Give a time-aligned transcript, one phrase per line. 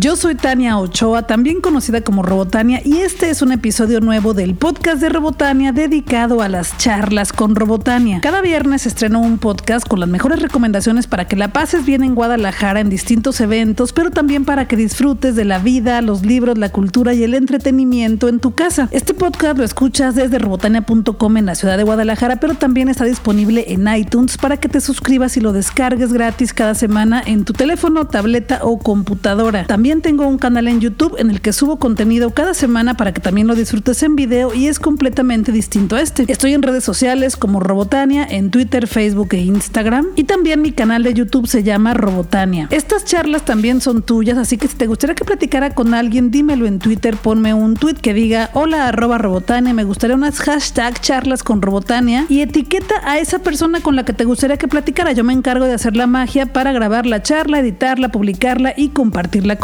[0.00, 4.54] Yo soy Tania Ochoa, también conocida como Robotania, y este es un episodio nuevo del
[4.54, 8.20] podcast de Robotania dedicado a las charlas con Robotania.
[8.20, 12.14] Cada viernes estreno un podcast con las mejores recomendaciones para que la pases bien en
[12.14, 16.68] Guadalajara en distintos eventos, pero también para que disfrutes de la vida, los libros, la
[16.68, 18.86] cultura y el entretenimiento en tu casa.
[18.92, 23.64] Este podcast lo escuchas desde robotania.com en la ciudad de Guadalajara, pero también está disponible
[23.66, 28.06] en iTunes para que te suscribas y lo descargues gratis cada semana en tu teléfono,
[28.06, 29.66] tableta o computadora.
[29.66, 33.20] También tengo un canal en YouTube en el que subo contenido cada semana para que
[33.20, 36.26] también lo disfrutes en video y es completamente distinto a este.
[36.28, 41.02] Estoy en redes sociales como Robotania, en Twitter, Facebook e Instagram y también mi canal
[41.02, 42.68] de YouTube se llama Robotania.
[42.70, 46.66] Estas charlas también son tuyas, así que si te gustaría que platicara con alguien, dímelo
[46.66, 51.42] en Twitter, ponme un tweet que diga hola arroba Robotania, me gustaría unas hashtag charlas
[51.42, 55.12] con Robotania y etiqueta a esa persona con la que te gustaría que platicara.
[55.12, 59.56] Yo me encargo de hacer la magia para grabar la charla, editarla, publicarla y compartirla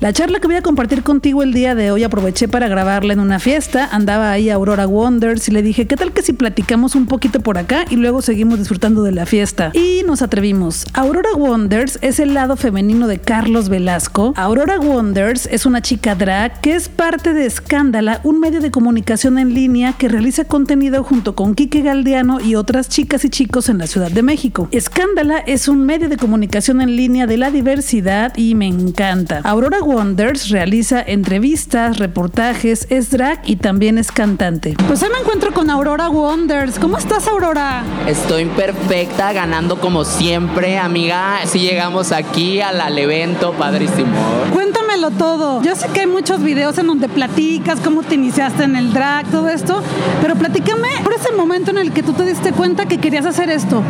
[0.00, 3.20] La charla que voy a compartir contigo el día de hoy aproveché para grabarla en
[3.20, 3.86] una fiesta.
[3.92, 7.58] Andaba ahí Aurora Wonders y le dije, ¿qué tal que si platicamos un poquito por
[7.58, 9.70] acá y luego seguimos disfrutando de la fiesta?
[9.74, 10.86] Y nos atrevimos.
[10.94, 14.32] Aurora Wonders es el lado femenino de Carlos Velasco.
[14.36, 19.38] Aurora Wonders es una chica drag que es parte de Escándala, un medio de comunicación
[19.38, 23.76] en línea que realiza contenido junto con Kike Galdiano y otras chicas y chicos en
[23.76, 24.68] la Ciudad de México.
[24.70, 29.42] Escándala es un medio de comunicación en línea de la diversidad y me encanta.
[29.58, 34.76] Wonders realiza entrevistas, reportajes, es drag y también es cantante.
[34.86, 36.78] Pues hoy me encuentro con Aurora Wonders.
[36.78, 37.82] ¿Cómo estás, Aurora?
[38.06, 41.40] Estoy perfecta, ganando como siempre, amiga.
[41.44, 44.12] Si llegamos aquí al, al evento, padrísimo.
[44.54, 45.60] Cuéntamelo todo.
[45.62, 49.26] Yo sé que hay muchos videos en donde platicas cómo te iniciaste en el drag,
[49.26, 49.82] todo esto,
[50.22, 53.50] pero platícame por ese momento en el que tú te diste cuenta que querías hacer
[53.50, 53.82] esto.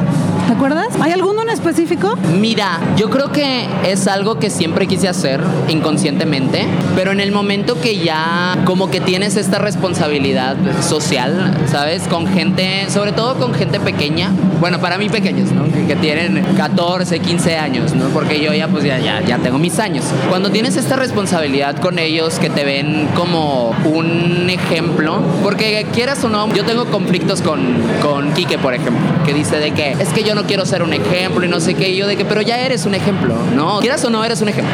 [0.49, 0.89] ¿Te acuerdas?
[1.03, 2.17] ¿Hay alguno en específico?
[2.41, 6.65] Mira, yo creo que es algo que siempre quise hacer inconscientemente,
[6.97, 12.09] pero en el momento que ya como que tienes esta responsabilidad social, ¿sabes?
[12.09, 15.71] Con gente, sobre todo con gente pequeña, bueno, para mí pequeños, ¿no?
[15.71, 18.07] Que, que tienen 14, 15 años, ¿no?
[18.07, 20.07] Porque yo ya pues ya, ya, ya tengo mis años.
[20.31, 26.31] Cuando tienes esta responsabilidad con ellos que te ven como un ejemplo, porque quieras o
[26.31, 27.61] no, yo tengo conflictos con,
[28.01, 30.93] con Quique, por ejemplo, que dice de que es que yo no quiero ser un
[30.93, 33.81] ejemplo y no sé qué, yo de que, pero ya eres un ejemplo, ¿no?
[33.81, 34.73] Quieras o no, eres un ejemplo.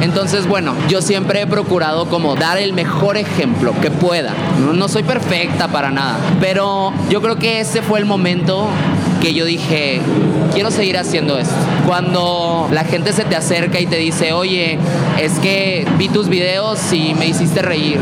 [0.00, 4.34] Entonces, bueno, yo siempre he procurado como dar el mejor ejemplo que pueda.
[4.60, 8.68] No, no soy perfecta para nada, pero yo creo que ese fue el momento
[9.20, 10.00] que yo dije,
[10.52, 11.54] quiero seguir haciendo esto.
[11.86, 14.78] Cuando la gente se te acerca y te dice, oye,
[15.20, 17.98] es que vi tus videos y me hiciste reír.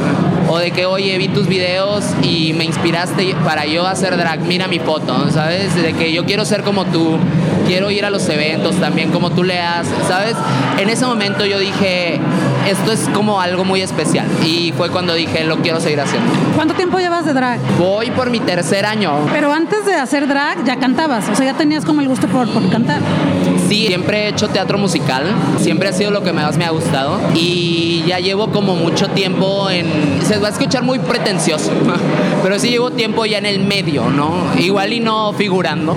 [0.48, 4.68] O de que, oye, vi tus videos y me inspiraste para yo hacer drag, mira
[4.68, 5.74] mi foto, ¿sabes?
[5.74, 7.16] De que yo quiero ser como tú,
[7.66, 10.34] quiero ir a los eventos también como tú le haces, ¿sabes?
[10.78, 12.20] En ese momento yo dije,
[12.66, 14.26] esto es como algo muy especial.
[14.44, 16.30] Y fue cuando dije, lo quiero seguir haciendo.
[16.54, 17.60] ¿Cuánto tiempo llevas de drag?
[17.78, 19.26] Voy por mi tercer año.
[19.32, 22.48] Pero antes de hacer drag ya cantabas, o sea, ya tenías como el gusto por,
[22.48, 23.00] por cantar.
[23.68, 25.24] Sí, siempre he hecho teatro musical,
[25.58, 29.70] siempre ha sido lo que más me ha gustado y ya llevo como mucho tiempo
[29.70, 29.86] en...
[30.22, 31.70] Se va a escuchar muy pretencioso,
[32.42, 34.34] pero sí llevo tiempo ya en el medio, ¿no?
[34.58, 35.96] Igual y no figurando,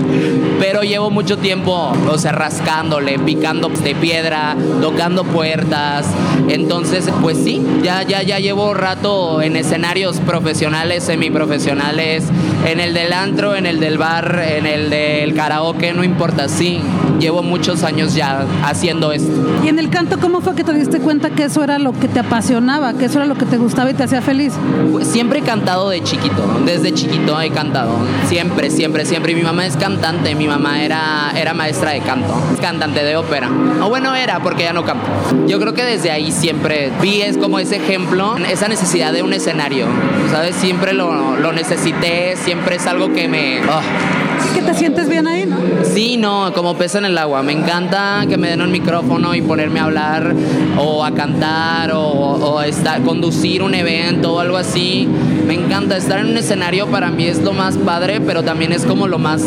[0.60, 6.06] pero llevo mucho tiempo, o sea, rascándole, picando de piedra, tocando puertas,
[6.48, 12.24] entonces pues sí, ya, ya, ya llevo rato en escenarios profesionales, semiprofesionales,
[12.66, 16.80] en el del antro, en el del bar, en el del karaoke, no importa, sí,
[17.18, 19.32] llevo muchos años ya haciendo esto.
[19.64, 22.08] Y en el canto, ¿cómo fue que te diste cuenta que eso era lo que
[22.08, 24.54] te apasionaba, que eso era lo que te gustaba y te hacía feliz?
[24.92, 27.92] Pues siempre he cantado de chiquito, desde chiquito he cantado,
[28.28, 29.32] siempre, siempre, siempre.
[29.32, 33.48] Y mi mamá es cantante, mi mamá era, era maestra de canto, cantante de ópera.
[33.82, 35.06] O bueno, era porque ya no canto.
[35.46, 39.32] Yo creo que desde ahí siempre vi es como ese ejemplo, esa necesidad de un
[39.32, 39.86] escenario,
[40.30, 40.56] ¿sabes?
[40.56, 43.60] Siempre lo, lo necesité, siempre es algo que me...
[43.62, 44.17] oh, Sí
[44.54, 45.56] que te sientes bien ahí, ¿no?
[45.82, 47.42] Sí, no, como pez en el agua.
[47.42, 50.34] Me encanta que me den un micrófono y ponerme a hablar
[50.78, 55.08] o a cantar o, o estar, conducir un evento o algo así.
[55.46, 58.84] Me encanta estar en un escenario para mí es lo más padre, pero también es
[58.84, 59.42] como lo más,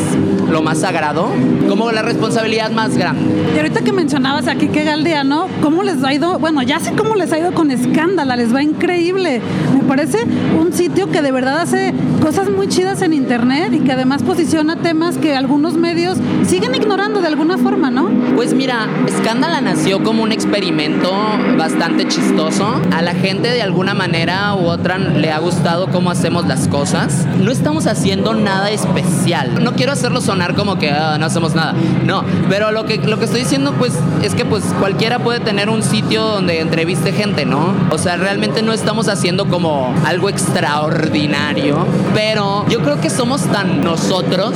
[0.49, 1.27] lo más sagrado,
[1.69, 3.31] como la responsabilidad más grande.
[3.53, 6.39] Y ahorita que mencionabas aquí que Galdeano, ¿cómo les ha ido?
[6.39, 9.41] Bueno, ya sé cómo les ha ido con Escándala, les va increíble.
[9.75, 10.25] Me parece
[10.59, 14.77] un sitio que de verdad hace cosas muy chidas en internet y que además posiciona
[14.81, 18.09] temas que algunos medios siguen ignorando de alguna forma, ¿no?
[18.35, 21.11] Pues mira, Escándala nació como un experimento
[21.57, 22.81] bastante chistoso.
[22.91, 27.25] A la gente de alguna manera u otra le ha gustado cómo hacemos las cosas.
[27.39, 29.63] No estamos haciendo nada especial.
[29.63, 31.73] No quiero hacerlo sonar como que ah, no hacemos nada.
[32.05, 33.93] No, pero lo que, lo que estoy diciendo pues
[34.23, 37.73] es que pues cualquiera puede tener un sitio donde entreviste gente, ¿no?
[37.91, 43.83] O sea, realmente no estamos haciendo como algo extraordinario, pero yo creo que somos tan
[43.83, 44.53] nosotros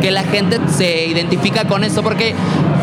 [0.00, 2.34] que la gente se identifica con esto porque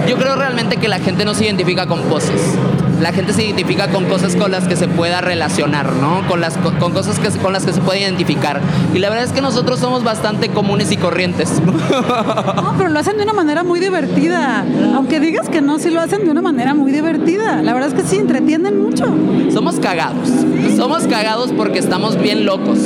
[0.07, 2.55] yo creo realmente que la gente no se identifica con poses.
[2.99, 6.27] La gente se identifica con cosas con las que se pueda relacionar, ¿no?
[6.27, 8.61] Con, las, con cosas que, con las que se puede identificar.
[8.93, 11.61] Y la verdad es que nosotros somos bastante comunes y corrientes.
[11.61, 14.65] No, pero lo hacen de una manera muy divertida.
[14.95, 17.61] Aunque digas que no, sí lo hacen de una manera muy divertida.
[17.61, 19.05] La verdad es que sí, entretienen mucho.
[19.51, 20.29] Somos cagados.
[20.75, 22.77] Somos cagados porque estamos bien locos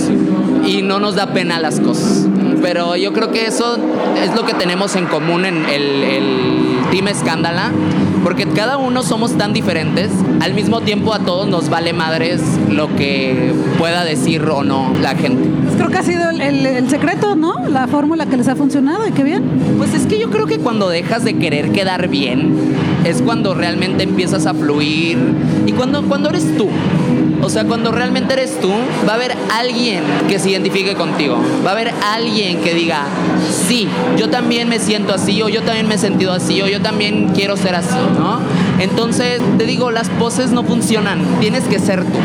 [0.65, 2.25] y no nos da pena las cosas.
[2.61, 3.77] Pero yo creo que eso
[4.21, 7.71] es lo que tenemos en común en el, el Team Escándala,
[8.23, 10.09] porque cada uno somos tan diferentes,
[10.41, 15.15] al mismo tiempo a todos nos vale madres lo que pueda decir o no la
[15.15, 15.47] gente.
[15.63, 17.55] Pues creo que ha sido el, el- el secreto, ¿no?
[17.69, 19.43] La fórmula que les ha funcionado y qué bien.
[19.77, 22.55] Pues es que yo creo que cuando dejas de querer quedar bien,
[23.03, 25.17] es cuando realmente empiezas a fluir
[25.67, 26.67] y cuando, cuando eres tú.
[27.41, 28.71] O sea, cuando realmente eres tú,
[29.07, 31.37] va a haber alguien que se identifique contigo.
[31.65, 33.03] Va a haber alguien que diga,
[33.67, 33.87] sí,
[34.17, 37.31] yo también me siento así, o yo también me he sentido así, o yo también
[37.33, 38.39] quiero ser así, ¿no?
[38.79, 42.19] Entonces, te digo, las poses no funcionan, tienes que ser tú.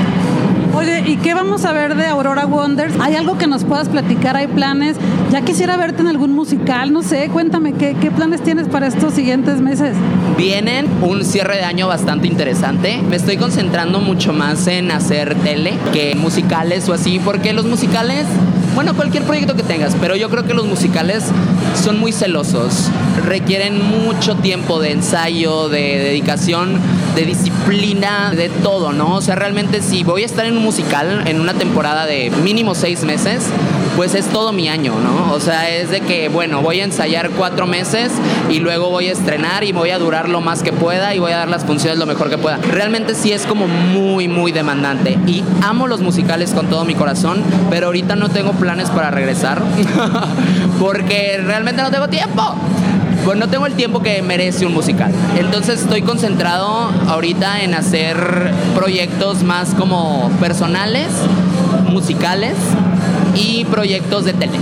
[0.74, 2.94] Oye, ¿y qué vamos a ver de Aurora Wonders?
[3.00, 4.36] ¿Hay algo que nos puedas platicar?
[4.36, 4.96] ¿Hay planes?
[5.30, 9.60] Ya quisiera verte en algún musical, no sé, cuéntame, ¿qué, planes tienes para estos siguientes
[9.60, 9.96] meses?
[10.36, 13.00] Vienen un cierre de año bastante interesante.
[13.08, 18.26] Me estoy concentrando mucho más en hacer tele que musicales o así, porque los musicales,
[18.74, 21.24] bueno, cualquier proyecto que tengas, pero yo creo que los musicales
[21.82, 22.90] son muy celosos,
[23.26, 26.78] requieren mucho tiempo de ensayo, de dedicación,
[27.14, 29.16] de disciplina, de todo, ¿no?
[29.16, 32.74] O sea, realmente si voy a estar en un musical en una temporada de mínimo
[32.74, 33.44] seis meses,
[33.96, 35.32] pues es todo mi año, ¿no?
[35.32, 38.12] O sea, es de que, bueno, voy a ensayar cuatro meses
[38.48, 41.32] y luego voy a estrenar y voy a durar lo más que pueda y voy
[41.32, 42.58] a dar las funciones lo mejor que pueda.
[42.58, 47.42] Realmente sí es como muy, muy demandante y amo los musicales con todo mi corazón,
[47.68, 49.62] pero ahorita no tengo planes para regresar
[50.80, 52.54] porque realmente no tengo tiempo.
[53.24, 55.12] Pues no tengo el tiempo que merece un musical.
[55.36, 61.08] Entonces estoy concentrado ahorita en hacer proyectos más como personales,
[61.90, 62.54] musicales
[63.34, 64.58] y proyectos de tele.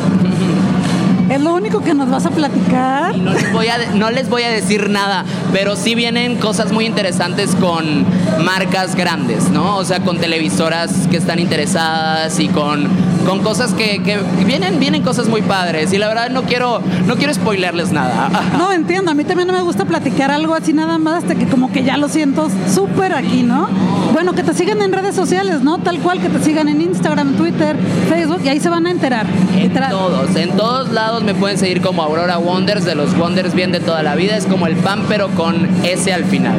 [1.30, 3.14] ¿Es lo único que nos vas a platicar?
[3.14, 6.72] Y no les voy a, no les voy a decir nada, pero sí vienen cosas
[6.72, 8.04] muy interesantes con
[8.44, 9.76] marcas grandes, ¿no?
[9.76, 12.88] O sea, con televisoras que están interesadas y con,
[13.26, 15.92] con cosas que, que vienen, vienen cosas muy padres.
[15.92, 18.28] Y la verdad no quiero, no quiero spoilerles nada.
[18.58, 21.46] No, entiendo, a mí también no me gusta platicar algo así nada más hasta que
[21.46, 23.68] como que ya lo siento súper aquí, ¿no?
[24.12, 25.78] Bueno, que te sigan en redes sociales, ¿no?
[25.78, 27.76] Tal cual, que te sigan en Instagram, Twitter,
[28.08, 29.26] Facebook y ahí se van a enterar.
[29.54, 29.90] En literal.
[29.90, 33.80] todos, en todos lados me pueden seguir como Aurora Wonders, de los Wonders bien de
[33.80, 36.56] toda la vida, es como el pan pero con S al final.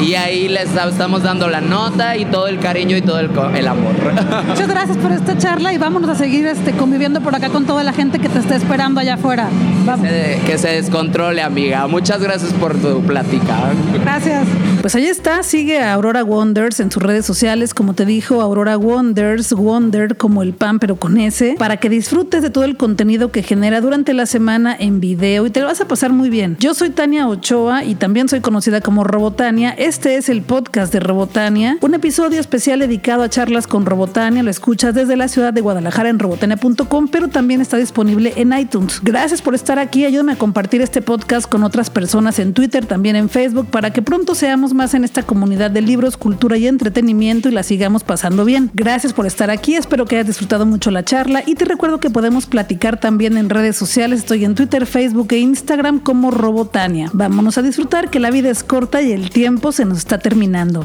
[0.00, 3.94] Y ahí les estamos dando la nota y todo el cariño y todo el, amor.
[4.46, 7.82] Muchas gracias por esta charla y vámonos a seguir este, conviviendo por acá con toda
[7.82, 9.48] la gente que te está esperando allá afuera.
[9.84, 10.06] Vamos.
[10.46, 11.86] Que se descontrole, amiga.
[11.86, 13.56] Muchas gracias por tu plática.
[14.02, 14.46] Gracias.
[14.80, 18.76] Pues ahí está, sigue a Aurora Wonders en sus redes sociales, como te dijo, Aurora
[18.76, 23.32] Wonders, Wonder como el pan pero con S, para que disfrutes de todo el contenido
[23.32, 26.56] que genera durante la semana en video y te lo vas a pasar muy bien.
[26.60, 29.74] Yo soy Tania Ochoa y también soy conocida como Robotania.
[29.86, 34.42] Este es el podcast de Robotania, un episodio especial dedicado a charlas con Robotania.
[34.42, 38.98] Lo escuchas desde la ciudad de Guadalajara en robotania.com, pero también está disponible en iTunes.
[39.04, 40.04] Gracias por estar aquí.
[40.04, 44.02] Ayúdame a compartir este podcast con otras personas en Twitter, también en Facebook, para que
[44.02, 48.44] pronto seamos más en esta comunidad de libros, cultura y entretenimiento y la sigamos pasando
[48.44, 48.72] bien.
[48.74, 49.76] Gracias por estar aquí.
[49.76, 53.50] Espero que hayas disfrutado mucho la charla y te recuerdo que podemos platicar también en
[53.50, 54.18] redes sociales.
[54.18, 57.08] Estoy en Twitter, Facebook e Instagram como Robotania.
[57.12, 60.82] Vámonos a disfrutar que la vida es corta y el tiempo se nos está terminando.